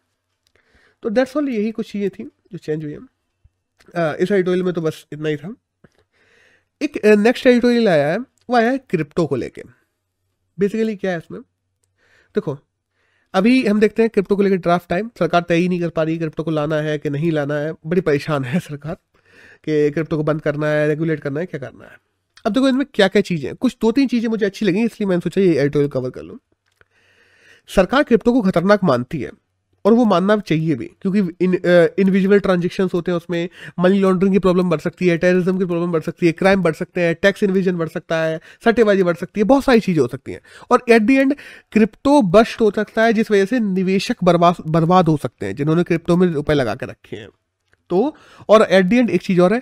[1.03, 2.99] तो डेट्स ऑल यही कुछ चीज़ें थी जो चेंज हुई है।
[4.15, 5.53] इस एडिटोरियल में तो बस इतना ही था।
[6.81, 9.61] एक नेक्स्ट एडिटोरियल आया है, वो आया है क्रिप्टो को लेके।
[10.57, 11.39] बेसिकली क्या है इसमें?
[12.35, 12.57] देखो
[13.33, 16.03] अभी हम देखते हैं क्रिप्टो को लेकर ड्राफ्ट टाइम सरकार तय ही नहीं कर पा
[16.03, 18.95] रही क्रिप्टो को लाना है कि नहीं लाना है। बड़ी परेशान है सरकार
[19.65, 21.97] कि क्रिप्टो को बंद करना है रेगुलेट करना है, क्या करना है।
[22.45, 25.21] अब देखो इनमें क्या क्या चीज़ें कुछ दो तीन चीज़ें मुझे अच्छी लगी, इसलिए मैंने
[25.21, 26.37] सोचा ये एडिटोरियल कवर कर लूँ।
[27.69, 29.31] सरकार क्रिप्टो को खतरनाक मानती है।
[29.87, 31.19] और वो मानना चाहिए भी, क्योंकि
[32.01, 35.91] इनविजुअल ट्रांजेक्शन होते हैं उसमें मनी लॉन्ड्रिंग की प्रॉब्लम बढ़ सकती है टेररिज्म की प्रॉब्लम
[35.91, 39.39] बढ़ सकती है क्राइम बढ़ सकते हैं टैक्स इन्विजन बढ़ सकता है, सट्टेबाजी बढ़ सकती
[39.39, 41.35] है, बहुत सारी चीज़ें हो सकती हैं। और at the end
[41.71, 45.83] crypto bust हो सकता है, जिस वजह से निवेशक बर्बाद बर्बाद हो सकते हैं, जिन्होंने
[45.83, 47.27] क्रिप्टो में रुपए लगा के रखे हैं।
[47.91, 48.15] तो
[48.49, 49.61] और एट दी एंड एक चीज़ और है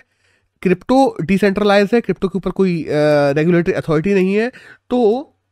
[0.62, 4.48] क्रिप्टो डिसेंट्रलाइज है क्रिप्टो के ऊपर कोई रेगुलेटरी अथॉरिटी नहीं है
[4.90, 4.98] तो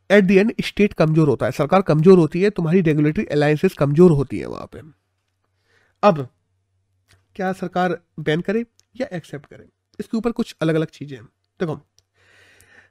[0.09, 4.11] एट दी एंड स्टेट कमज़ोर होता है। सरकार कमज़ोर होती है, तुम्हारी रेगुलेटरी अलायसेस कमज़ोर
[4.11, 4.81] होती है वहाँ पे।
[6.03, 6.27] अब,
[7.35, 8.65] क्या सरकार बैन करे
[8.95, 9.67] या एक्सेप्ट करे?
[9.99, 11.25] इसके ऊपर कुछ अलग अलग चीज़ें हैं।
[11.59, 11.79] देखो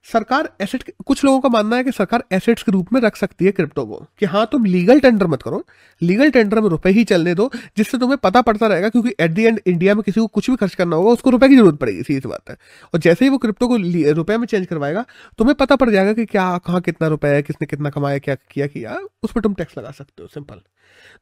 [0.06, 3.44] सरकार एसेट कुछ लोगों का मानना है कि सरकार एसेट्स के रूप में रख सकती
[3.44, 5.62] है क्रिप्टो को, कि हाँ तुम लीगल टेंडर मत करो
[6.02, 9.44] लीगल टेंडर में रुपए ही चलने दो, जिससे तुम्हें पता पड़ता रहेगा, क्योंकि एट दी
[9.44, 12.02] एंड इंडिया में किसी को कुछ भी खर्च करना होगा, उसको रुपए की ज़रूरत पड़ेगी,
[12.02, 12.56] सीधी बात है।
[12.94, 13.76] और जैसे ही वो क्रिप्टो को
[14.12, 15.04] रुपए में चेंज करवाएगा,
[15.38, 18.66] तुम्हें पता पड़ जाएगा कि क्या, कहाँ कितना रुपया है, किसने कितना कमाया, क्या किया
[18.66, 20.60] किया, उस पर तुम टैक्स लगा सकते हो सिंपल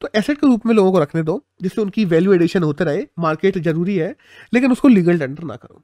[0.00, 3.06] तो एसेट के रूप में लोगों को रखने दो, जिससे उनकी वैल्यू एडिशन होते रहे
[3.18, 4.14] मार्केट ज़रूरी है,
[4.54, 5.82] लेकिन उसको लीगल टेंडर ना करो।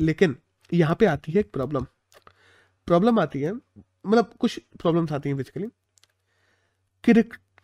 [0.00, 0.36] लेकिन
[0.72, 1.86] यहाँ पे आती है एक प्रॉब्लम
[2.86, 5.66] प्रॉब्लम आती है मतलब कुछ प्रॉब्लम्स आती हैं बेसिकली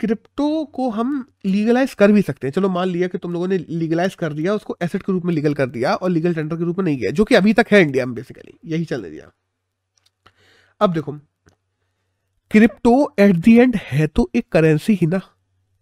[0.00, 3.58] क्रिप्टो को हम लीगलाइज कर भी सकते हैं। चलो मान लिया कि तुम लोगों ने
[3.58, 6.64] लीगलाइज कर दिया, उसको एसेट के रूप में लीगल कर दिया और लीगल टेंडर के
[6.64, 9.30] रूप में नहीं किया, जो कि अभी तक है इंडिया में बेसिकली यही चलने दिया।
[10.80, 11.12] अब देखो
[12.50, 15.20] क्रिप्टो एट दी एंड है तो एक करेंसी ही ना,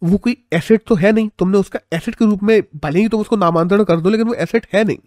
[0.02, 3.20] वो कोई एसेट तो है नहीं, तुमने उसका एसेट के रूप में, भले ही तुम
[3.20, 4.98] उसको नामांतरण कर दो, लेकिन वो एसेट है नहीं।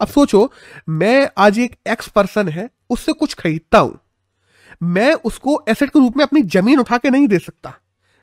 [0.00, 0.50] अब सोचो,
[0.88, 3.98] मैं आज एक एक्स पर्सन है उससे कुछ खरीदता हूँ।
[4.82, 7.74] मैं उसको एसेट के रूप में अपनी ज़मीन उठा के नहीं दे सकता।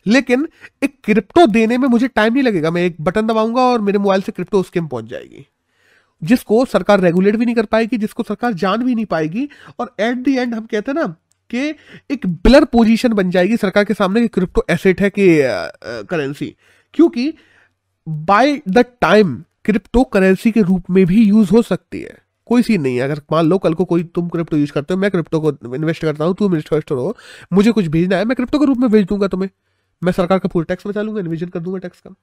[0.06, 0.48] लेकिन
[0.84, 4.22] एक क्रिप्टो देने में मुझे टाइम नहीं लगेगा। मैं एक बटन दबाऊँगा और मेरे मोबाइल
[4.22, 5.46] से क्रिप्टो स्कीम पहुँच जाएगी।
[6.22, 9.48] जिसको सरकार रेगुलेट भी नहीं कर पाएगी, जिसको सरकार जान भी नहीं पाएगी
[9.80, 11.06] और एट द एंड हम कहते हैं ना
[11.52, 11.70] कि
[12.12, 15.26] एक ब्लर पोजीशन बन जाएगी सरकार के सामने कि क्रिप्टो एसेट है कि
[16.10, 16.56] करेंसी
[16.94, 17.34] क्योंकि
[18.08, 22.18] by the time crypto currency के रूप में भी यूज़ हो सकती है।
[22.52, 25.00] कोई सीन नहीं है। अगर मान लो कल को कोई तुम क्रिप्टो यूज़ करते हो,
[25.00, 27.16] मैं क्रिप्टो को इन्वेस्ट करता हूँ तुम इन्वेस्टर हो
[27.54, 29.50] मुझे कुछ भेजना है, मैं क्रिप्टो के रूप में भेज दूँगा तुम्हें।
[30.02, 32.14] मैं सरकार का पूरा टैक्स बचा लूँगा इन्विजन कर दूँगा टैक्स का।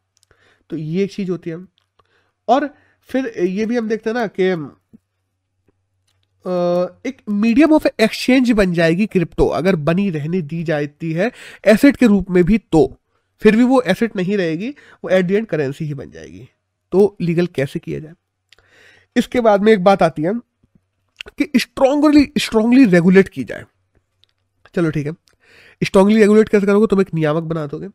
[0.71, 1.57] तो ये एक चीज़ होती है।
[2.49, 2.69] और
[3.11, 4.45] फिर ये भी हम देखते हैं ना कि
[7.09, 11.31] एक मीडियम ऑफ़ एक्सचेंज बन जाएगी क्रिप्टो अगर बनी रहने दी जाती है
[11.65, 12.87] एसेट के रूप में भी तो।
[13.43, 16.49] फिर भी वो एसेट नहीं रहेगी, वो एट दी एंड करेंसी ही बन जाएगी।
[16.93, 18.13] तो लीगल कैसे किया जाए?
[19.19, 20.35] इसके बाद में एक बात आती है
[21.39, 23.65] कि स्ट्रॉन्गली स्ट्रांगली रेगुलेट की जाए।
[24.75, 25.13] चलो ठीक है।
[25.85, 26.87] स्ट्रांगली रेगुलेट कैसे करोगे?
[26.87, 27.89] तुम एक नियामक बना दोगे।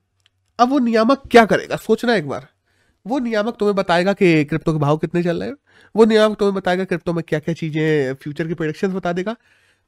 [0.60, 1.76] अब वो नियामक क्या करेगा?
[1.76, 2.48] सोचना एक बार।
[3.08, 5.56] वो नियामक तुम्हें बताएगा कि क्रिप्टो के भाव कितने चल रहे हैं।
[5.96, 9.36] वो नियामक तुम्हें बताएगा क्रिप्टो में क्या क्या चीज़ें फ्यूचर की प्रोडिक्शन बता देगा।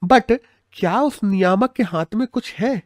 [0.04, 0.40] बट
[0.72, 2.82] क्या उस नियामक के हाथ में कुछ है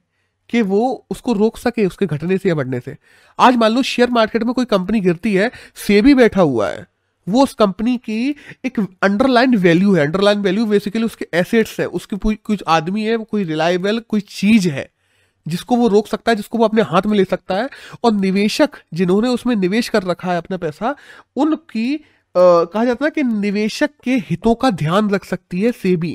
[0.50, 2.96] कि वो उसको रोक सके, उसके घटने से या बढ़ने से?
[3.38, 6.86] आज मान लो शेयर मार्केट में कोई कंपनी गिरती है, सेबी बैठा हुआ है।
[7.30, 12.34] वो उस कंपनी की एक अंडरलाइन वैल्यू है। अंडरलाइन वैल्यू बेसिकली उसके एसेट्स है। उसके
[12.36, 14.88] कुछ आदमी है कोई रिलायबल कोई चीज़ है
[15.46, 17.68] जिसको वो रोक सकता है जिसको वो अपने हाथ में ले सकता है।
[18.04, 20.94] और निवेशक जिन्होंने उसमें निवेश कर रखा है अपना पैसा
[21.36, 22.00] उनकी आ,
[22.34, 26.12] कहा जाता है कि निवेशक के हितों का ध्यान रख सकती है सेबी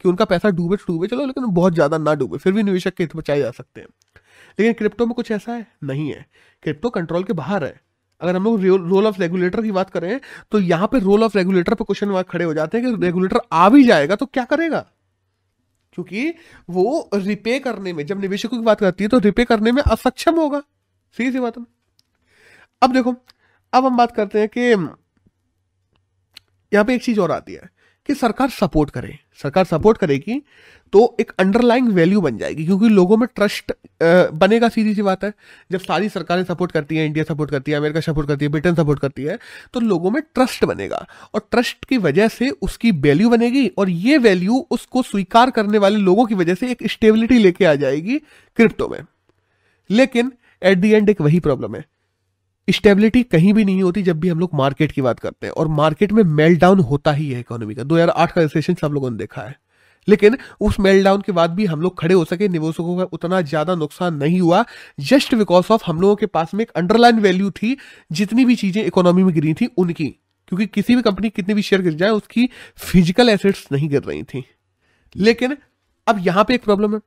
[0.00, 2.94] कि उनका पैसा डूबे तो डूबे। चलो लेकिन बहुत ज़्यादा ना डूबे फिर भी निवेशक
[2.94, 3.88] के हित बचाए जा सकते हैं।
[4.58, 5.66] लेकिन क्रिप्टो में कुछ ऐसा है?
[5.84, 6.24] नहीं है।
[6.62, 7.80] क्रिप्टो कंट्रोल के बाहर है।
[8.20, 10.20] अगर हम लोग रोल ऑफ़ रेगुलेटर की बात करें
[10.52, 13.40] तो यहाँ पे रोल ऑफ़ रेगुलेटर पे क्वेश्चन मार्क खड़े हो जाते हैं कि रेगुलेटर
[13.52, 14.80] आ भी जाएगा तो क्या करेगा?
[15.94, 16.34] क्योंकि
[16.70, 20.36] वो रिपे करने में, जब निवेशकों की बात करती है तो रिपे करने में असक्षम
[20.36, 20.62] होगा।
[21.16, 21.64] सही सी बात है
[22.82, 23.14] अब देखो,
[23.72, 24.60] अब हम बात करते हैं कि
[26.72, 27.68] यहाँ पे एक चीज़ और आती है।
[28.08, 30.42] कि सरकार सपोर्ट करे। सरकार सपोर्ट करेगी
[30.92, 33.72] तो एक अंडरलाइंग वैल्यू बन जाएगी, क्योंकि लोगों में ट्रस्ट
[34.34, 35.32] बनेगा सीधी सी बात है।
[35.70, 38.74] जब सारी सरकारें सपोर्ट करती हैं इंडिया सपोर्ट करती है अमेरिका सपोर्ट करती है ब्रिटेन
[38.74, 39.38] सपोर्ट करती है
[39.74, 44.18] तो लोगों में ट्रस्ट बनेगा। और ट्रस्ट की वजह से उसकी वैल्यू बनेगी और ये
[44.18, 48.88] वैल्यू उसको स्वीकार करने वाले लोगों की वजह से एक स्टेबिलिटी लेके आ जाएगी क्रिप्टो
[48.88, 49.00] में।
[49.90, 51.84] लेकिन एट दी एंड एक वही प्रॉब्लम है।
[52.68, 55.68] स्टेबिलिटी कहीं भी नहीं होती जब भी हम लोग मार्केट की बात करते हैं। और
[55.68, 59.16] मार्केट में मेल्ट डाउन होता ही है इकोनॉमी का। 2008 का रिसेशन सब लोगों ने
[59.16, 59.56] देखा है।
[60.08, 63.40] लेकिन उस मेल्ट डाउन के बाद भी हम लोग खड़े हो सके, निवेशकों का उतना
[63.40, 64.64] ज़्यादा नुकसान नहीं हुआ
[65.00, 67.76] जस्ट बिकॉज़ ऑफ़ हम लोगों के पास में एक अंडरलाइन वैल्यू थी,
[68.12, 70.06] जितनी भी चीज़ें इकोनॉमी में गिरी थी, उनकी।
[70.48, 74.22] क्योंकि किसी भी कंपनी कितने भी शेयर गिर जाए, उसकी फ़िज़िकल एसेट्स नहीं गिर रही
[74.22, 74.44] थी।
[75.16, 75.56] लेकिन
[76.06, 77.00] अब यहाँ पे एक प्रॉब्लम है।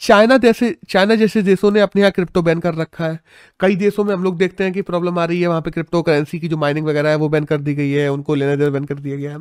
[0.00, 3.20] चाइना जैसे चाइना जैसे देशों ने अपने यहाँ क्रिप्टो बैन कर रखा है।
[3.60, 6.02] कई देशों में हम लोग देखते हैं कि प्रॉब्लम आ रही है वहाँ पे क्रिप्टो
[6.02, 8.70] करेंसी की जो माइनिंग वगैरह है, वो बैन कर दी गई है, उनको लेना देना
[8.70, 9.38] बैन कर दिया गया है।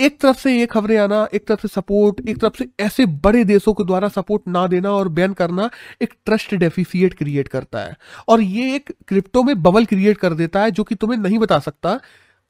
[0.00, 3.44] एक तरफ़ से ये खबरें आना, एक तरफ़ से सपोर्ट एक तरफ़ से ऐसे बड़े
[3.44, 5.70] देशों के द्वारा सपोर्ट ना देना और बैन करना
[6.02, 7.96] एक ट्रस्ट डेफिसिएट क्रिएट करता है।
[8.28, 11.58] और ये एक क्रिप्टो में बबल क्रिएट कर देता है, जो कि तुम्हें नहीं बता
[11.58, 12.00] सकता।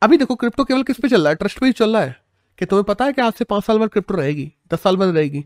[0.03, 1.35] अभी देखो क्रिप्टो केवल किस पे चल रहा है?
[1.35, 2.17] ट्रस्ट पे ही चल रहा है।
[2.59, 5.15] कि तुम्हें पता है कि आज से पाँच साल बाद क्रिप्टो रहेगी, दस साल बाद
[5.15, 5.45] रहेगी।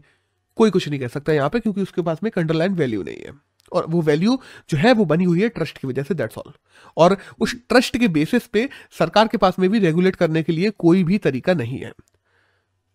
[0.57, 3.33] कोई कुछ नहीं कह सकता यहाँ पे, क्योंकि उसके पास में अंडरलाइन वैल्यू नहीं है।
[3.73, 4.39] और वो वैल्यू
[4.71, 6.53] जो है, वो बनी हुई है ट्रस्ट की वजह से दैट्स ऑल
[6.97, 10.71] और उस ट्रस्ट के बेसिस पे सरकार के पास में भी रेगुलेट करने के लिए
[10.79, 11.93] कोई भी तरीका नहीं है।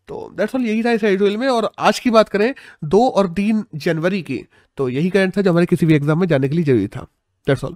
[0.10, 3.34] तो दैट्स ऑल यही था इस एडिटोरियल में। और आज की बात करें, दो और
[3.34, 4.42] तीन जनवरी की
[4.78, 7.08] तो यही करंट था जो हमारे किसी भी एग्ज़ाम में जाने के लिए ज़रूरी था।
[7.48, 7.76] That's all